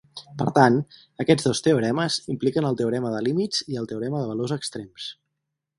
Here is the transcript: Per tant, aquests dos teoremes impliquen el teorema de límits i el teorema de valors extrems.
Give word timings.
Per 0.37 0.45
tant, 0.53 0.77
aquests 1.23 1.45
dos 1.49 1.61
teoremes 1.67 2.17
impliquen 2.35 2.69
el 2.71 2.79
teorema 2.81 3.13
de 3.17 3.21
límits 3.29 3.63
i 3.75 3.79
el 3.83 3.91
teorema 3.95 4.23
de 4.25 4.31
valors 4.33 4.57
extrems. 4.61 5.11